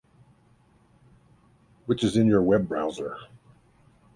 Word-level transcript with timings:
Which 1.85 2.03
is 2.03 2.17
in 2.17 2.25
your 2.25 2.41
web 2.41 2.67
browser 2.67 3.19